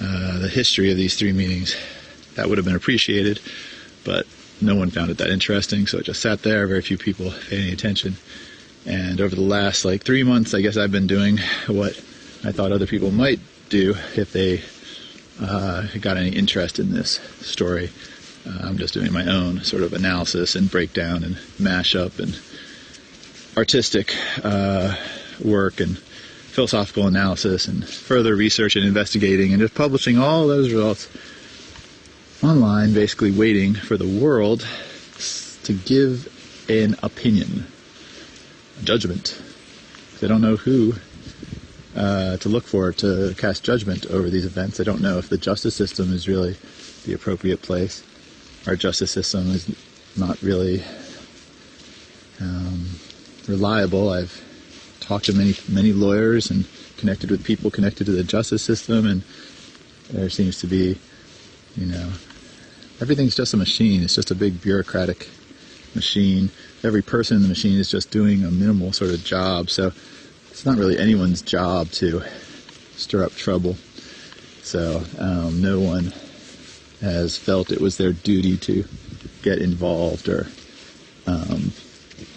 uh, 0.00 0.38
the 0.38 0.48
history 0.48 0.90
of 0.90 0.96
these 0.96 1.16
three 1.16 1.32
meetings. 1.32 1.76
That 2.36 2.48
would 2.48 2.58
have 2.58 2.64
been 2.64 2.76
appreciated, 2.76 3.40
but 4.04 4.26
no 4.60 4.74
one 4.74 4.90
found 4.90 5.10
it 5.10 5.18
that 5.18 5.30
interesting, 5.30 5.86
so 5.86 5.98
it 5.98 6.04
just 6.04 6.22
sat 6.22 6.42
there. 6.42 6.66
Very 6.66 6.82
few 6.82 6.98
people 6.98 7.32
paid 7.48 7.60
any 7.60 7.72
attention. 7.72 8.16
And 8.86 9.20
over 9.20 9.34
the 9.34 9.42
last 9.42 9.84
like 9.84 10.04
three 10.04 10.22
months, 10.22 10.54
I 10.54 10.60
guess 10.60 10.76
I've 10.76 10.92
been 10.92 11.06
doing 11.06 11.38
what 11.66 11.96
I 12.44 12.52
thought 12.52 12.72
other 12.72 12.86
people 12.86 13.10
might 13.10 13.40
do 13.68 13.94
if 14.16 14.32
they 14.32 14.62
uh, 15.40 15.86
got 16.00 16.16
any 16.16 16.30
interest 16.30 16.78
in 16.78 16.92
this 16.92 17.20
story. 17.40 17.90
Uh, 18.46 18.58
I'm 18.62 18.78
just 18.78 18.94
doing 18.94 19.12
my 19.12 19.26
own 19.26 19.62
sort 19.62 19.82
of 19.82 19.92
analysis 19.92 20.54
and 20.54 20.70
breakdown 20.70 21.24
and 21.24 21.36
mashup 21.58 22.18
and 22.18 22.38
artistic 23.56 24.14
uh, 24.42 24.94
work 25.44 25.80
and 25.80 25.98
philosophical 25.98 27.06
analysis 27.06 27.68
and 27.68 27.88
further 27.88 28.34
research 28.34 28.76
and 28.76 28.84
investigating 28.84 29.52
and 29.52 29.60
just 29.60 29.74
publishing 29.74 30.18
all 30.18 30.46
those 30.46 30.72
results 30.72 31.08
online, 32.42 32.92
basically 32.92 33.30
waiting 33.30 33.74
for 33.74 33.96
the 33.96 34.20
world 34.20 34.66
to 35.64 35.72
give 35.72 36.28
an 36.68 36.96
opinion, 37.02 37.66
a 38.80 38.84
judgment. 38.84 39.40
They 40.20 40.28
don't 40.28 40.40
know 40.40 40.56
who 40.56 40.94
uh, 41.96 42.36
to 42.38 42.48
look 42.48 42.64
for 42.64 42.92
to 42.92 43.34
cast 43.38 43.64
judgment 43.64 44.06
over 44.06 44.30
these 44.30 44.44
events. 44.44 44.78
They 44.78 44.84
don't 44.84 45.00
know 45.00 45.18
if 45.18 45.28
the 45.28 45.38
justice 45.38 45.74
system 45.74 46.12
is 46.12 46.28
really 46.28 46.56
the 47.06 47.14
appropriate 47.14 47.62
place. 47.62 48.02
Our 48.66 48.76
justice 48.76 49.10
system 49.10 49.50
is 49.50 49.74
not 50.16 50.40
really 50.42 50.82
um, 52.40 52.86
reliable. 53.48 54.10
I've 54.10 54.42
talked 55.10 55.24
to 55.24 55.32
many 55.32 55.56
many 55.68 55.92
lawyers 55.92 56.52
and 56.52 56.64
connected 56.96 57.32
with 57.32 57.42
people 57.42 57.68
connected 57.68 58.04
to 58.04 58.12
the 58.12 58.22
justice 58.22 58.62
system, 58.62 59.04
and 59.06 59.24
there 60.12 60.30
seems 60.30 60.60
to 60.60 60.68
be, 60.68 60.96
you 61.76 61.86
know, 61.86 62.12
everything's 63.00 63.34
just 63.34 63.52
a 63.52 63.56
machine. 63.56 64.04
It's 64.04 64.14
just 64.14 64.30
a 64.30 64.36
big 64.36 64.62
bureaucratic 64.62 65.28
machine. 65.96 66.50
Every 66.84 67.02
person 67.02 67.36
in 67.36 67.42
the 67.42 67.48
machine 67.48 67.76
is 67.76 67.90
just 67.90 68.12
doing 68.12 68.44
a 68.44 68.52
minimal 68.52 68.92
sort 68.92 69.10
of 69.10 69.24
job. 69.24 69.68
So 69.68 69.90
it's 70.48 70.64
not 70.64 70.78
really 70.78 70.96
anyone's 70.96 71.42
job 71.42 71.90
to 72.02 72.22
stir 72.94 73.24
up 73.24 73.32
trouble. 73.32 73.74
So 74.62 75.02
um, 75.18 75.60
no 75.60 75.80
one 75.80 76.12
has 77.00 77.36
felt 77.36 77.72
it 77.72 77.80
was 77.80 77.96
their 77.96 78.12
duty 78.12 78.56
to 78.58 78.84
get 79.42 79.58
involved 79.58 80.28
or 80.28 80.46
um, 81.26 81.72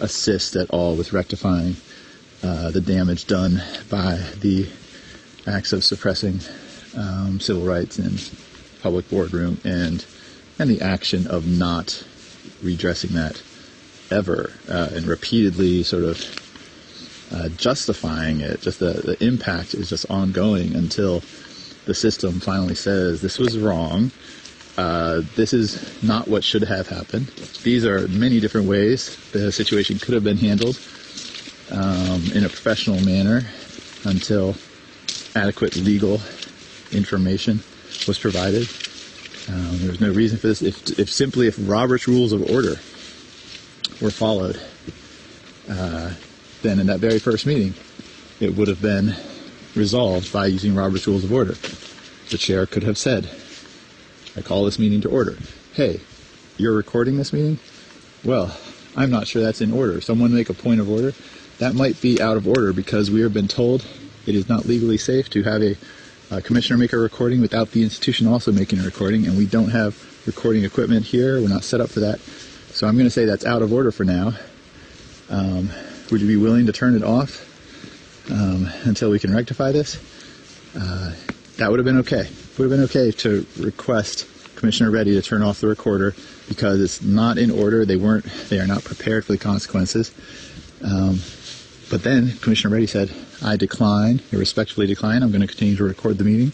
assist 0.00 0.56
at 0.56 0.70
all 0.70 0.96
with 0.96 1.12
rectifying 1.12 1.76
uh, 2.44 2.70
the 2.70 2.80
damage 2.80 3.26
done 3.26 3.62
by 3.88 4.16
the 4.40 4.68
acts 5.46 5.72
of 5.72 5.82
suppressing 5.82 6.38
um, 6.96 7.40
civil 7.40 7.64
rights 7.64 7.98
in 7.98 8.18
public 8.82 9.08
boardroom 9.08 9.58
and 9.64 10.04
and 10.58 10.68
the 10.68 10.82
action 10.82 11.26
of 11.26 11.48
not 11.48 12.06
redressing 12.62 13.14
that 13.14 13.42
ever 14.10 14.52
uh, 14.68 14.90
and 14.92 15.06
repeatedly 15.06 15.82
sort 15.82 16.04
of 16.04 17.30
uh, 17.32 17.48
justifying 17.48 18.40
it. 18.40 18.60
Just 18.60 18.78
the, 18.78 18.92
the 18.92 19.24
impact 19.24 19.74
is 19.74 19.88
just 19.88 20.08
ongoing 20.10 20.74
until 20.74 21.20
the 21.86 21.94
system 21.94 22.40
finally 22.40 22.74
says 22.74 23.22
this 23.22 23.38
was 23.38 23.58
wrong. 23.58 24.12
Uh, 24.76 25.22
this 25.34 25.52
is 25.52 26.02
not 26.02 26.28
what 26.28 26.44
should 26.44 26.62
have 26.62 26.88
happened. 26.88 27.28
These 27.62 27.86
are 27.86 28.06
many 28.08 28.38
different 28.38 28.68
ways 28.68 29.16
the 29.32 29.50
situation 29.50 29.98
could 29.98 30.14
have 30.14 30.24
been 30.24 30.36
handled 30.36 30.78
um, 31.74 32.22
in 32.34 32.44
a 32.44 32.48
professional 32.48 33.00
manner 33.04 33.42
until 34.04 34.54
adequate 35.34 35.76
legal 35.76 36.20
information 36.92 37.60
was 38.06 38.18
provided. 38.18 38.68
Um, 39.48 39.78
there 39.78 39.90
was 39.90 40.00
no 40.00 40.12
reason 40.12 40.38
for 40.38 40.46
this. 40.46 40.62
If, 40.62 40.98
if 40.98 41.10
simply 41.10 41.48
if 41.48 41.56
Robert's 41.68 42.06
rules 42.06 42.32
of 42.32 42.48
order 42.50 42.76
were 44.00 44.10
followed, 44.10 44.60
uh, 45.68 46.14
then 46.62 46.78
in 46.78 46.86
that 46.86 47.00
very 47.00 47.18
first 47.18 47.44
meeting, 47.44 47.74
it 48.40 48.54
would 48.56 48.68
have 48.68 48.80
been 48.80 49.14
resolved 49.74 50.32
by 50.32 50.46
using 50.46 50.74
Robert's 50.74 51.06
rules 51.06 51.24
of 51.24 51.32
order. 51.32 51.54
The 52.30 52.38
chair 52.38 52.66
could 52.66 52.84
have 52.84 52.96
said, 52.96 53.28
I 54.36 54.40
call 54.40 54.64
this 54.64 54.78
meeting 54.78 55.00
to 55.02 55.10
order. 55.10 55.36
Hey, 55.72 56.00
you're 56.56 56.74
recording 56.74 57.16
this 57.16 57.32
meeting? 57.32 57.58
Well, 58.22 58.56
I'm 58.96 59.10
not 59.10 59.26
sure 59.26 59.42
that's 59.42 59.60
in 59.60 59.72
order. 59.72 60.00
Someone 60.00 60.32
make 60.32 60.48
a 60.48 60.54
point 60.54 60.80
of 60.80 60.88
order. 60.88 61.12
That 61.58 61.74
might 61.74 62.00
be 62.00 62.20
out 62.20 62.36
of 62.36 62.48
order 62.48 62.72
because 62.72 63.10
we 63.10 63.20
have 63.20 63.32
been 63.32 63.48
told 63.48 63.86
it 64.26 64.34
is 64.34 64.48
not 64.48 64.64
legally 64.64 64.98
safe 64.98 65.30
to 65.30 65.42
have 65.42 65.62
a, 65.62 65.76
commissioner 66.42 66.76
make 66.76 66.92
a 66.92 66.96
recording 66.96 67.40
without 67.40 67.70
the 67.70 67.82
institution 67.82 68.26
also 68.26 68.50
making 68.50 68.80
a 68.80 68.82
recording, 68.82 69.26
and 69.26 69.38
we 69.38 69.46
don't 69.46 69.68
have 69.70 69.96
recording 70.26 70.64
equipment 70.64 71.06
here. 71.06 71.40
We're 71.40 71.48
not 71.48 71.62
set 71.62 71.80
up 71.80 71.90
for 71.90 72.00
that. 72.00 72.18
So 72.70 72.88
I'm 72.88 72.94
going 72.94 73.06
to 73.06 73.10
say 73.10 73.24
that's 73.24 73.44
out 73.44 73.62
of 73.62 73.72
order 73.72 73.92
for 73.92 74.04
now. 74.04 74.32
Um, 75.30 75.70
would 76.10 76.20
you 76.20 76.26
be 76.26 76.36
willing 76.36 76.66
to 76.66 76.72
turn 76.72 76.96
it 76.96 77.04
off 77.04 77.50
um, 78.32 78.68
until 78.84 79.10
we 79.10 79.20
can 79.20 79.32
rectify 79.32 79.70
this? 79.70 79.96
Uh, 80.76 81.14
that 81.58 81.70
would 81.70 81.78
have 81.78 81.86
been 81.86 81.98
okay. 81.98 82.28
Would 82.58 82.70
have 82.70 82.70
been 82.70 82.84
okay 82.84 83.12
to 83.12 83.46
request 83.60 84.26
Commissioner 84.56 84.90
Reddy 84.90 85.14
to 85.14 85.22
turn 85.22 85.42
off 85.42 85.60
the 85.60 85.68
recorder 85.68 86.14
because 86.48 86.80
it's 86.80 87.00
not 87.00 87.38
in 87.38 87.50
order. 87.50 87.84
They 87.84 87.96
weren't. 87.96 88.24
They 88.48 88.58
are 88.58 88.66
not 88.66 88.82
prepared 88.82 89.24
for 89.24 89.32
the 89.32 89.38
consequences. 89.38 90.12
Um, 90.82 91.20
but 91.90 92.02
then 92.02 92.32
Commissioner 92.38 92.74
Reddy 92.74 92.86
said, 92.86 93.10
"I 93.42 93.56
decline. 93.56 94.20
I 94.32 94.36
respectfully 94.36 94.86
decline. 94.86 95.22
I'm 95.22 95.30
going 95.30 95.42
to 95.42 95.46
continue 95.46 95.76
to 95.76 95.84
record 95.84 96.18
the 96.18 96.24
meeting." 96.24 96.52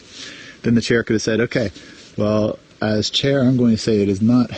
Then 0.62 0.74
the 0.74 0.80
chair 0.80 1.02
could 1.02 1.14
have 1.14 1.22
said, 1.22 1.40
"Okay, 1.40 1.70
well, 2.16 2.58
as 2.80 3.10
chair, 3.10 3.42
I'm 3.42 3.56
going 3.56 3.72
to 3.72 3.78
say 3.78 4.00
it 4.00 4.08
is 4.08 4.22
not 4.22 4.50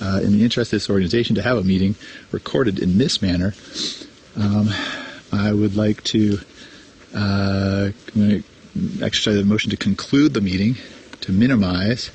uh, 0.00 0.20
in 0.22 0.32
the 0.32 0.42
interest 0.42 0.72
of 0.72 0.76
this 0.78 0.90
organization 0.90 1.36
to 1.36 1.42
have 1.42 1.58
a 1.58 1.62
meeting 1.62 1.94
recorded 2.32 2.78
in 2.78 2.98
this 2.98 3.20
manner. 3.20 3.54
Um, 4.36 4.70
I 5.32 5.52
would 5.52 5.76
like 5.76 6.02
to 6.04 6.38
uh, 7.14 7.90
exercise 9.02 9.36
a 9.36 9.44
motion 9.44 9.70
to 9.70 9.76
conclude 9.76 10.34
the 10.34 10.40
meeting 10.40 10.76
to 11.20 11.32
minimize 11.32 12.10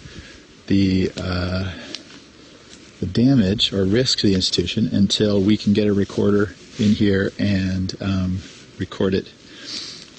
the 0.67 1.11
uh, 1.17 1.71
the 2.99 3.05
damage 3.05 3.73
or 3.73 3.85
risk 3.85 4.19
to 4.19 4.27
the 4.27 4.35
institution 4.35 4.87
until 4.87 5.41
we 5.41 5.57
can 5.57 5.73
get 5.73 5.87
a 5.87 5.93
recorder 5.93 6.55
in 6.79 6.91
here 6.91 7.31
and 7.39 7.95
um, 8.01 8.39
record 8.77 9.13
it 9.13 9.31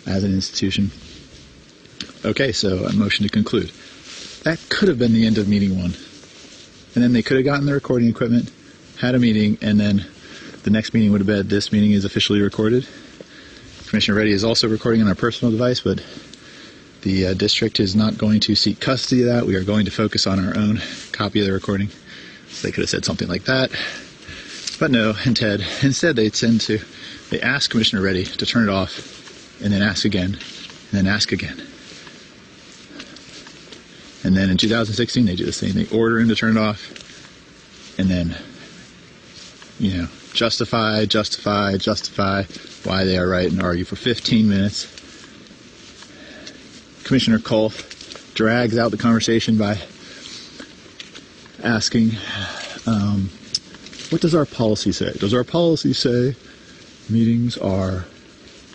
as 0.06 0.24
an 0.24 0.32
institution. 0.32 0.90
Okay, 2.24 2.52
so 2.52 2.84
a 2.84 2.92
motion 2.92 3.24
to 3.24 3.30
conclude. 3.30 3.70
That 4.44 4.60
could 4.68 4.88
have 4.88 4.98
been 4.98 5.12
the 5.12 5.26
end 5.26 5.38
of 5.38 5.48
meeting 5.48 5.78
one. 5.78 5.94
And 6.94 7.04
then 7.04 7.12
they 7.12 7.22
could 7.22 7.36
have 7.36 7.44
gotten 7.44 7.66
the 7.66 7.74
recording 7.74 8.08
equipment, 8.08 8.50
had 8.98 9.14
a 9.14 9.18
meeting, 9.18 9.58
and 9.60 9.78
then 9.78 10.06
the 10.62 10.70
next 10.70 10.94
meeting 10.94 11.12
would 11.12 11.20
have 11.20 11.26
been 11.26 11.48
this 11.48 11.72
meeting 11.72 11.92
is 11.92 12.04
officially 12.04 12.40
recorded. 12.40 12.88
Commissioner 13.86 14.18
Reddy 14.18 14.32
is 14.32 14.44
also 14.44 14.68
recording 14.68 15.02
on 15.02 15.08
our 15.08 15.14
personal 15.14 15.52
device, 15.52 15.80
but 15.80 16.02
the 17.02 17.26
uh, 17.26 17.34
district 17.34 17.78
is 17.78 17.94
not 17.94 18.18
going 18.18 18.40
to 18.40 18.54
seek 18.54 18.80
custody 18.80 19.22
of 19.22 19.28
that. 19.28 19.46
We 19.46 19.54
are 19.54 19.62
going 19.62 19.84
to 19.84 19.92
focus 19.92 20.26
on 20.26 20.44
our 20.44 20.56
own 20.56 20.80
copy 21.12 21.40
of 21.40 21.46
the 21.46 21.52
recording. 21.52 21.88
So 22.48 22.66
they 22.66 22.72
could 22.72 22.82
have 22.82 22.90
said 22.90 23.04
something 23.04 23.28
like 23.28 23.44
that. 23.44 23.70
But 24.78 24.90
no, 24.90 25.14
instead, 25.24 25.64
instead 25.82 26.16
they 26.16 26.28
tend 26.28 26.60
to, 26.62 26.78
they 27.30 27.40
ask 27.40 27.70
Commissioner 27.70 28.02
Reddy 28.02 28.24
to 28.24 28.46
turn 28.46 28.68
it 28.68 28.72
off, 28.72 29.60
and 29.62 29.72
then 29.72 29.82
ask 29.82 30.04
again, 30.04 30.34
and 30.34 30.92
then 30.92 31.06
ask 31.06 31.32
again. 31.32 31.66
And 34.22 34.36
then 34.36 34.50
in 34.50 34.56
2016 34.56 35.24
they 35.24 35.36
do 35.36 35.44
the 35.44 35.52
same. 35.52 35.72
They 35.72 35.86
order 35.96 36.18
him 36.18 36.28
to 36.28 36.34
turn 36.34 36.56
it 36.56 36.60
off, 36.60 37.98
and 37.98 38.10
then, 38.10 38.36
you 39.78 39.96
know, 39.96 40.08
justify, 40.32 41.06
justify, 41.06 41.76
justify 41.78 42.42
why 42.84 43.04
they 43.04 43.16
are 43.16 43.28
right 43.28 43.50
and 43.50 43.62
argue 43.62 43.84
for 43.84 43.96
15 43.96 44.48
minutes. 44.48 44.92
Commissioner 47.04 47.38
Kolff 47.38 48.34
drags 48.34 48.76
out 48.76 48.90
the 48.90 48.96
conversation 48.98 49.56
by 49.56 49.78
asking, 51.62 52.10
um, 52.86 53.30
what 54.10 54.20
does 54.20 54.34
our 54.34 54.46
policy 54.46 54.92
say? 54.92 55.12
Does 55.14 55.34
our 55.34 55.44
policy 55.44 55.92
say 55.92 56.36
meetings 57.08 57.56
are 57.58 58.04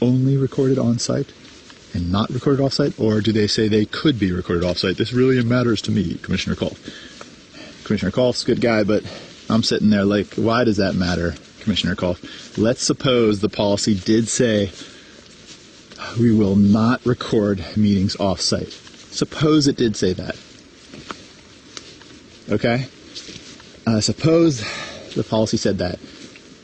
only 0.02 0.38
recorded 0.38 0.78
on 0.80 1.00
site 1.00 1.32
and 1.94 2.12
not 2.12 2.30
recorded 2.30 2.64
off 2.64 2.74
site? 2.74 3.00
Or 3.00 3.22
do 3.22 3.32
they 3.32 3.48
say 3.48 3.68
they 3.68 3.86
could 3.86 4.20
be 4.20 4.32
recorded 4.32 4.64
off 4.64 4.78
site? 4.78 4.98
This 4.98 5.14
really 5.14 5.42
matters 5.44 5.82
to 5.84 5.92
me, 5.92 6.16
Commissioner 6.16 6.56
Kolff. 6.56 6.80
Commissioner 7.86 8.12
Kolff's 8.12 8.44
a 8.44 8.48
good 8.48 8.62
guy, 8.62 8.84
but 8.84 9.04
I'm 9.50 9.64
sitting 9.64 9.90
there 9.90 10.06
like, 10.06 10.36
why 10.36 10.64
does 10.64 10.78
that 10.78 10.96
matter, 10.96 11.36
Commissioner 11.62 11.96
Kolff? 11.96 12.58
Let's 12.58 12.84
suppose 12.84 13.40
the 13.40 13.50
policy 13.50 13.96
did 13.96 14.28
say 14.28 14.72
we 16.20 16.34
will 16.34 16.56
not 16.56 17.06
record 17.06 17.66
meetings 17.78 18.16
off 18.18 18.42
site. 18.42 18.72
Suppose 18.72 19.68
it 19.68 19.78
did 19.78 19.96
say 19.96 20.14
that. 20.14 20.38
Okay? 22.50 22.88
Uh, 23.86 24.00
suppose 24.02 24.64
the 25.16 25.24
policy 25.24 25.58
said 25.58 25.78
that. 25.80 26.00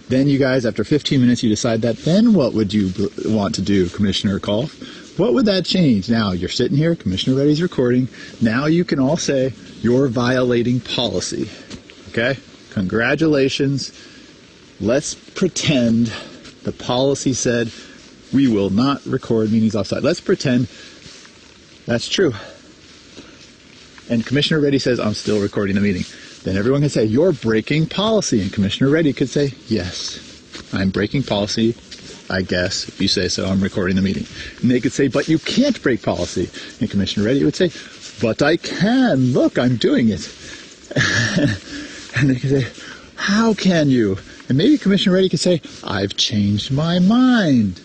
Then 0.09 0.27
you 0.27 0.39
guys, 0.39 0.65
after 0.65 0.83
15 0.83 1.19
minutes, 1.19 1.43
you 1.43 1.49
decide 1.49 1.81
that. 1.81 1.97
Then 1.97 2.33
what 2.33 2.53
would 2.53 2.73
you 2.73 2.91
want 3.25 3.55
to 3.55 3.61
do, 3.61 3.89
Commissioner 3.89 4.39
Kolff? 4.39 5.19
What 5.19 5.33
would 5.33 5.45
that 5.47 5.65
change? 5.65 6.09
Now 6.09 6.31
you're 6.31 6.47
sitting 6.47 6.77
here, 6.77 6.95
Commissioner 6.95 7.37
Reddy's 7.37 7.61
recording. 7.61 8.07
Now 8.39 8.67
you 8.67 8.85
can 8.85 8.99
all 8.99 9.17
say 9.17 9.53
you're 9.81 10.07
violating 10.07 10.79
policy. 10.79 11.49
Okay? 12.09 12.37
Congratulations. 12.71 13.91
Let's 14.79 15.15
pretend 15.15 16.13
the 16.63 16.71
policy 16.71 17.33
said 17.33 17.71
we 18.33 18.47
will 18.47 18.69
not 18.69 19.05
record 19.05 19.51
meetings 19.51 19.73
offsite. 19.73 20.03
Let's 20.03 20.21
pretend 20.21 20.67
that's 21.85 22.07
true. 22.07 22.33
And 24.09 24.25
Commissioner 24.25 24.61
Reddy 24.61 24.79
says, 24.79 24.99
I'm 24.99 25.13
still 25.13 25.41
recording 25.41 25.75
the 25.75 25.81
meeting. 25.81 26.03
Then 26.43 26.57
everyone 26.57 26.81
can 26.81 26.89
say, 26.89 27.05
You're 27.05 27.33
breaking 27.33 27.87
policy. 27.87 28.41
And 28.41 28.51
Commissioner 28.51 28.89
Reddy 28.89 29.13
could 29.13 29.29
say, 29.29 29.53
Yes, 29.67 30.19
I'm 30.73 30.89
breaking 30.89 31.23
policy. 31.23 31.75
I 32.29 32.41
guess, 32.41 32.89
if 32.89 32.99
you 32.99 33.07
say 33.07 33.29
so, 33.29 33.45
I'm 33.45 33.61
recording 33.61 33.95
the 33.95 34.01
meeting. 34.01 34.25
And 34.61 34.69
they 34.69 34.79
could 34.79 34.91
say, 34.91 35.07
But 35.07 35.27
you 35.27 35.39
can't 35.39 35.81
break 35.81 36.01
policy. 36.01 36.49
And 36.79 36.89
Commissioner 36.89 37.25
Reddy 37.25 37.43
would 37.43 37.55
say, 37.55 37.71
But 38.21 38.41
I 38.41 38.57
can. 38.57 39.33
Look, 39.33 39.57
I'm 39.57 39.77
doing 39.77 40.09
it. 40.09 40.27
and 42.15 42.29
they 42.29 42.35
could 42.39 42.49
say, 42.49 42.67
How 43.15 43.53
can 43.53 43.89
you? 43.89 44.17
And 44.49 44.57
maybe 44.57 44.77
Commissioner 44.77 45.15
Reddy 45.15 45.29
could 45.29 45.39
say, 45.39 45.61
I've 45.83 46.15
changed 46.15 46.71
my 46.71 46.99
mind. 46.99 47.81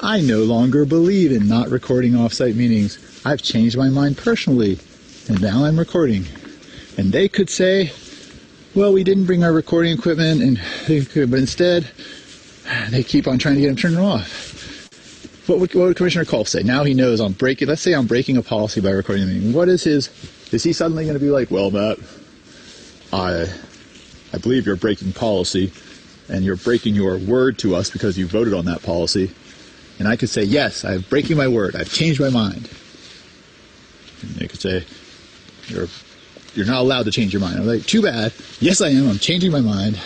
I 0.00 0.20
no 0.20 0.40
longer 0.40 0.84
believe 0.84 1.32
in 1.32 1.48
not 1.48 1.68
recording 1.68 2.12
offsite 2.12 2.54
meetings. 2.54 2.98
I've 3.24 3.42
changed 3.42 3.76
my 3.76 3.88
mind 3.88 4.18
personally, 4.18 4.78
and 5.28 5.40
now 5.40 5.64
I'm 5.64 5.78
recording. 5.78 6.26
And 6.96 7.12
they 7.12 7.28
could 7.28 7.50
say, 7.50 7.92
well, 8.74 8.92
we 8.92 9.04
didn't 9.04 9.26
bring 9.26 9.44
our 9.44 9.52
recording 9.52 9.96
equipment, 9.96 10.42
and 10.42 10.58
but 11.30 11.38
instead, 11.38 11.90
they 12.90 13.02
keep 13.02 13.26
on 13.26 13.38
trying 13.38 13.56
to 13.56 13.60
get 13.60 13.70
him 13.70 13.76
turned 13.76 13.98
off. 13.98 14.54
What 15.46 15.60
would, 15.60 15.74
what 15.74 15.84
would 15.84 15.96
Commissioner 15.96 16.24
Kolff 16.24 16.48
say? 16.48 16.62
Now 16.62 16.82
he 16.84 16.92
knows 16.92 17.20
I'm 17.20 17.32
breaking, 17.32 17.68
let's 17.68 17.80
say 17.80 17.94
I'm 17.94 18.06
breaking 18.06 18.36
a 18.36 18.42
policy 18.42 18.80
by 18.80 18.90
recording. 18.90 19.52
What 19.52 19.68
is 19.68 19.84
his, 19.84 20.10
is 20.52 20.64
he 20.64 20.72
suddenly 20.72 21.04
going 21.04 21.14
to 21.14 21.24
be 21.24 21.30
like, 21.30 21.50
well, 21.50 21.70
Matt, 21.70 21.98
I, 23.12 23.46
I 24.32 24.38
believe 24.38 24.66
you're 24.66 24.76
breaking 24.76 25.12
policy, 25.12 25.72
and 26.28 26.44
you're 26.44 26.56
breaking 26.56 26.96
your 26.96 27.18
word 27.18 27.58
to 27.58 27.76
us 27.76 27.90
because 27.90 28.18
you 28.18 28.26
voted 28.26 28.54
on 28.54 28.64
that 28.64 28.82
policy. 28.82 29.30
And 29.98 30.08
I 30.08 30.16
could 30.16 30.28
say, 30.28 30.42
yes, 30.42 30.84
I'm 30.84 31.02
breaking 31.02 31.36
my 31.36 31.48
word. 31.48 31.76
I've 31.76 31.92
changed 31.92 32.20
my 32.20 32.30
mind. 32.30 32.68
And 34.22 34.30
they 34.32 34.48
could 34.48 34.60
say, 34.60 34.84
you're, 35.68 35.86
you're 36.56 36.66
not 36.66 36.80
allowed 36.80 37.04
to 37.04 37.10
change 37.10 37.32
your 37.32 37.40
mind. 37.40 37.58
I'm 37.58 37.66
like, 37.66 37.84
too 37.84 38.02
bad. 38.02 38.32
Yes, 38.60 38.80
I 38.80 38.88
am. 38.88 39.08
I'm 39.08 39.18
changing 39.18 39.52
my 39.52 39.60
mind. 39.60 40.00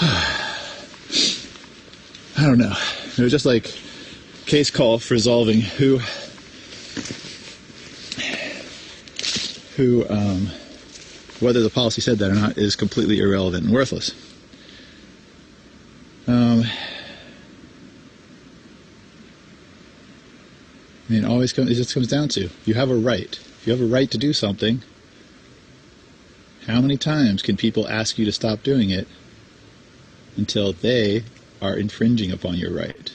I 2.36 2.46
don't 2.46 2.58
know. 2.58 2.74
It 3.16 3.18
was 3.18 3.30
just 3.30 3.46
like 3.46 3.72
case 4.46 4.70
call 4.70 4.98
for 4.98 5.14
resolving 5.14 5.60
who, 5.60 5.98
who, 9.76 10.08
um, 10.08 10.48
whether 11.40 11.62
the 11.62 11.70
policy 11.70 12.00
said 12.00 12.18
that 12.18 12.30
or 12.30 12.34
not 12.34 12.56
is 12.56 12.74
completely 12.74 13.20
irrelevant 13.20 13.64
and 13.64 13.72
worthless. 13.72 14.12
Um, 16.26 16.64
I 21.08 21.12
mean, 21.12 21.24
always 21.24 21.52
comes, 21.52 21.70
it 21.70 21.74
just 21.74 21.92
comes 21.92 22.08
down 22.08 22.28
to 22.30 22.48
you 22.64 22.74
have 22.74 22.90
a 22.90 22.94
right. 22.94 23.38
If 23.64 23.68
you 23.68 23.72
have 23.72 23.80
a 23.80 23.90
right 23.90 24.10
to 24.10 24.18
do 24.18 24.34
something, 24.34 24.82
how 26.66 26.82
many 26.82 26.98
times 26.98 27.40
can 27.40 27.56
people 27.56 27.88
ask 27.88 28.18
you 28.18 28.26
to 28.26 28.30
stop 28.30 28.62
doing 28.62 28.90
it 28.90 29.08
until 30.36 30.74
they 30.74 31.24
are 31.62 31.74
infringing 31.74 32.30
upon 32.30 32.56
your 32.56 32.74
right? 32.74 33.10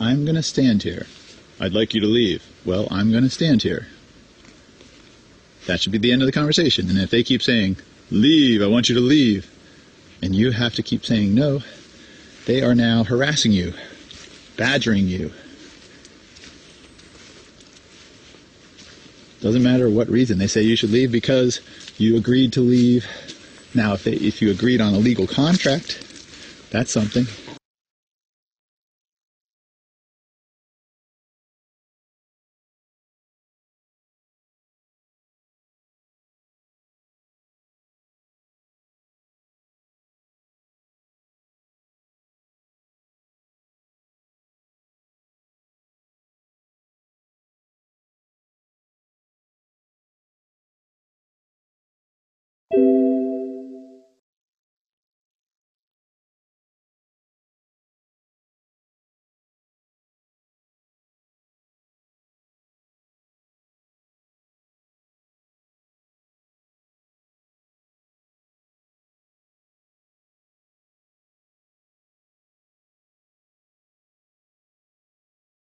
I'm 0.00 0.24
going 0.24 0.36
to 0.36 0.42
stand 0.42 0.82
here. 0.82 1.04
I'd 1.60 1.74
like 1.74 1.92
you 1.92 2.00
to 2.00 2.06
leave. 2.06 2.42
Well, 2.64 2.88
I'm 2.90 3.10
going 3.10 3.24
to 3.24 3.28
stand 3.28 3.62
here. 3.62 3.86
That 5.66 5.82
should 5.82 5.92
be 5.92 5.98
the 5.98 6.10
end 6.10 6.22
of 6.22 6.26
the 6.26 6.32
conversation. 6.32 6.88
And 6.88 6.98
if 6.98 7.10
they 7.10 7.22
keep 7.22 7.42
saying, 7.42 7.76
leave, 8.10 8.62
I 8.62 8.66
want 8.66 8.88
you 8.88 8.94
to 8.94 9.02
leave, 9.02 9.54
and 10.22 10.34
you 10.34 10.52
have 10.52 10.72
to 10.76 10.82
keep 10.82 11.04
saying 11.04 11.34
no, 11.34 11.60
they 12.46 12.62
are 12.62 12.74
now 12.74 13.04
harassing 13.04 13.52
you 13.52 13.74
badgering 14.56 15.06
you. 15.06 15.34
Doesn't 19.40 19.62
matter 19.62 19.88
what 19.88 20.08
reason. 20.08 20.38
They 20.38 20.48
say 20.48 20.62
you 20.62 20.76
should 20.76 20.90
leave 20.90 21.12
because 21.12 21.60
you 21.96 22.16
agreed 22.16 22.52
to 22.54 22.60
leave. 22.60 23.06
Now, 23.74 23.94
if, 23.94 24.04
they, 24.04 24.12
if 24.12 24.42
you 24.42 24.50
agreed 24.50 24.80
on 24.80 24.94
a 24.94 24.98
legal 24.98 25.26
contract, 25.26 26.02
that's 26.70 26.90
something. 26.90 27.26